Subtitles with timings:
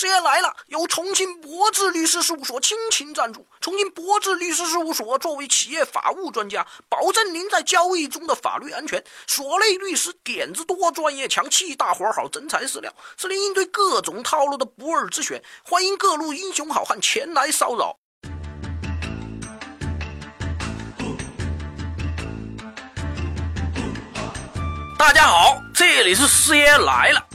[0.00, 3.46] 师爷来了，由重庆博智律师事务所倾情赞助。
[3.60, 9.04] 重庆博智律师事务所作为企业法务专家，保证您在交易中的法律安全。
[9.26, 15.44] 所内律师点子多，专业强，气大活好，真材实料，是您应对各种套路的不二之选。
[15.62, 17.98] 欢迎各路英雄好汉前来骚扰。
[24.98, 27.26] 大家好，这里是师爷来了。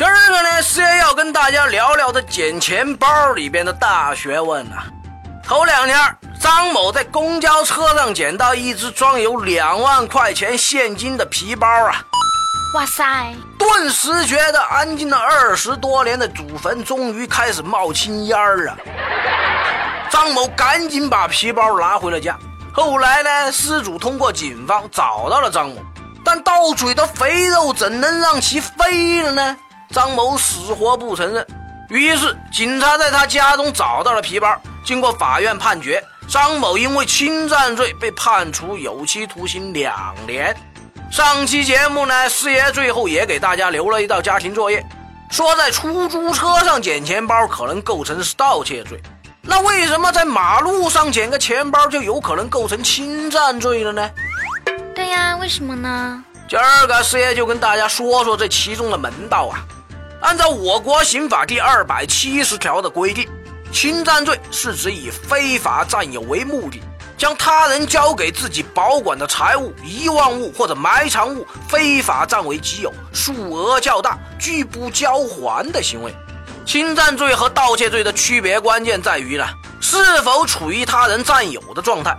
[0.00, 4.86] 今儿个呢，师爷要跟大家聊聊这捡钱包里边的大学问啊。
[5.44, 5.94] 头两天，
[6.40, 12.02] 张某在公交车上捡到一只装有两万块钱现金的皮包啊！
[12.72, 13.04] 哇塞！
[13.58, 18.78] 顿时觉得安静了二十多年的祖坟终于开始冒青烟儿了。
[20.10, 22.38] 张某赶紧把皮包拿回了家。
[22.72, 25.82] 后来呢，失主通过警方找到了张某，
[26.24, 29.56] 但到嘴的肥肉怎能让其飞了呢？
[29.90, 31.44] 张某死活不承认，
[31.88, 34.48] 于是警察在他家中找到了皮包。
[34.84, 40.56] 经过法院判决，张某因为侵占罪被判处有期徒刑两年。
[41.10, 44.84] 上期节目呢，四爷最后也给大家留了一道家庭作业，
[45.28, 49.00] 说在出租车上捡钱包可能构成是盗窃罪。
[49.42, 54.08] 那为什么在马路上捡个钱包就有可能构成侵占罪了呢？
[54.94, 56.22] 对呀，为什么呢？
[56.48, 59.66] 今儿个四爷就跟大家说说这其中的门道啊。
[60.20, 63.26] 按照我国刑法第二百七十条的规定，
[63.72, 66.80] 侵占罪是指以非法占有为目的，
[67.16, 76.14] 将他人交给自己保管的财物、遗忘物或者埋藏物非法占为己有，数额较大，拒不交还的行为。
[76.66, 79.46] 侵占罪和盗窃罪的区别关键在于呢，
[79.80, 82.14] 是否处于他人占有的状态。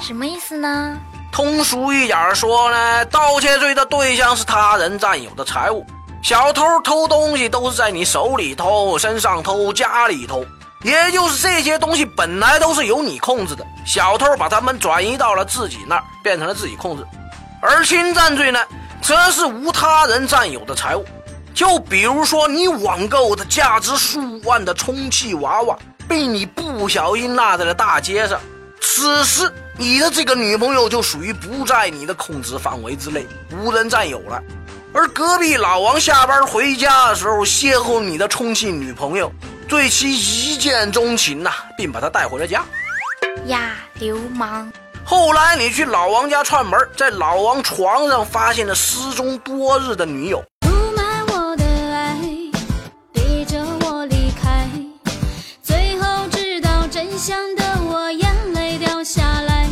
[0.00, 0.96] 什么意思呢？
[1.30, 5.86] 通俗一点说呢，盗窃罪的对象是他人占有的财物。
[6.26, 10.44] 小偷偷东西都是在你手里偷、身上偷、家里偷，
[10.82, 17.06] 也就是这些东西本来都是由你控制的，小偷把它们转移到了自己那儿，变成了自己控制。
[17.62, 18.58] 而侵占罪呢，
[19.00, 21.04] 则是无他人占有的财物，
[21.54, 25.78] 就比如说你网购的价值数万的充气娃娃
[26.08, 28.40] 被你不小心落在了大街上，
[28.80, 34.42] 此时你的这个女朋友就属于不在你的控制范围之内，无人占有了。
[34.96, 39.30] 而隔壁老王下班回家的时候，邂逅你的充气女朋友，
[39.68, 42.64] 对其一见钟情呐，并把她带回了家。
[43.44, 44.72] 呀，流氓！
[45.04, 50.42] 后来你去老王家串门，在老王床上发现了失踪多日的女友。
[50.62, 52.18] 出卖我的爱，
[53.12, 54.66] 逼着我离开，
[55.62, 59.68] 最后知道真相的我眼泪掉下来。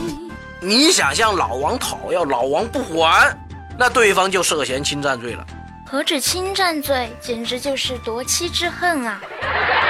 [0.60, 3.34] 你想向老王讨要，老王不还。
[3.76, 5.44] 那对方就涉嫌侵占罪了，
[5.86, 9.20] 何止侵占罪，简直就是夺妻之恨啊！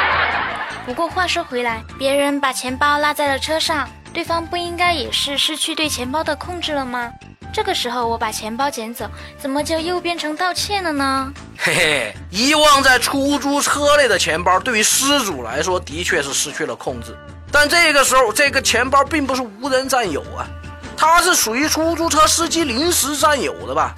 [0.86, 7.12] 不过话说回来，别人把钱包落在了车上，对方不应该也是失去对钱包的控制了吗？
[7.52, 9.08] 这个时候我把钱包捡走，
[9.38, 11.32] 怎么就又变成盗窃了呢？
[11.56, 17.16] 嘿嘿，遗忘在出租车内的钱包，对于失主来说的确是失去了控制，
[17.52, 20.48] 但这个时候这个钱包并不是无人占有啊。
[20.96, 23.94] 他是属于出租车司机临时占有的吧？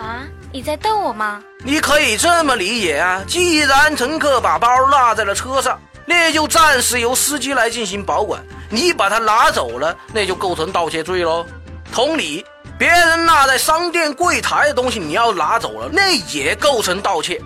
[0.00, 1.42] 啊，你在逗我吗？
[1.64, 8.42] 你可以这么理解啊，既然乘客把包落在了车上，那就暂时由司机来进行保管。
[8.70, 11.44] 你把它拿走了，那就构成盗窃罪喽。
[11.92, 12.44] 同理，
[12.78, 17.40] 别人落在商店柜台的东西，你要拿走了，那也构成盗窃。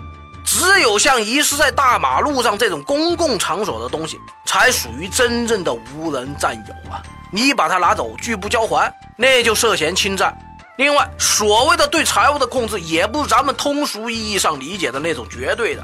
[0.45, 7.01] 只有像遗失在大马路上这种公共场所的东西，才属于真正的无人占有啊。
[7.33, 10.31] 你把它拿走，拒不交还，那就涉嫌侵占。
[10.77, 15.83] 另外，所谓的对财物的控制，也不是咱们通俗意义上理解的那种绝对的。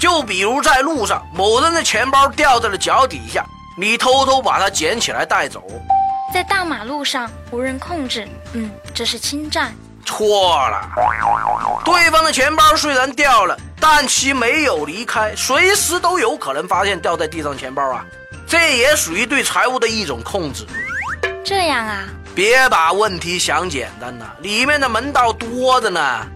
[0.00, 3.44] 就比如在路上，某人的钱包掉在了脚底下，
[3.78, 5.62] 你偷偷把它捡起来带走，
[6.34, 9.72] 在大马路上无人控制，嗯，这是侵占。
[10.04, 10.88] 错了，
[11.84, 18.04] 对方的钱包虽然掉了，但其没有离开，随时都有可能发现掉在地上钱包啊。
[18.46, 20.66] 这也属于对财物的一种控制。
[21.48, 22.04] 这样啊，
[22.34, 26.26] 别把问题想简单了，里面的门道多着呢。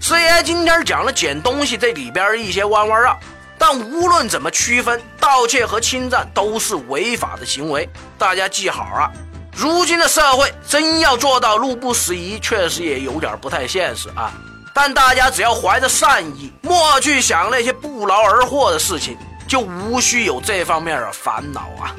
[0.00, 3.18] 师爷今天讲了捡东西这里边一些弯弯绕，
[3.58, 9.10] 但无论怎么区分，盗窃和侵占都是违法的行为，大家记好啊。
[9.56, 14.32] 如今的社会真要做到路不拾遗，确实也有点不太现实啊。
[14.72, 19.18] 但大家只要怀着善意，莫去想那些不劳而获的事情。
[19.48, 21.94] 就无需有这方面的烦恼啊！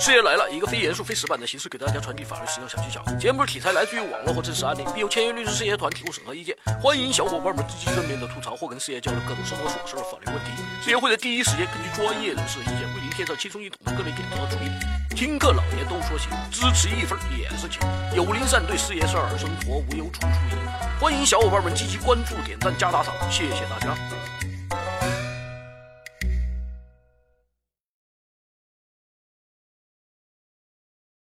[0.00, 3.04] 事业来了，一个非严肃、非死板的形式给大家传递法律实用小技巧。
[3.20, 6.56] 节目题材来自于网络或真实案例，并由签约律师事业团提供审核意见。
[6.80, 10.52] 欢迎小伙伴们积极正面的吐槽或跟事业交流各种生活琐事和法律问题。
[10.82, 15.14] 事业会在第一时间根据专业人士的意见，为您添上轻松易懂的各类点子和主意。
[15.14, 17.78] 听课老爷都说行，支持一份也是情。
[18.16, 20.56] 有灵善对事业事儿，生活无忧处处赢。
[20.98, 23.94] 欢迎小伙伴们积极关注、点赞、加打赏，谢谢大家。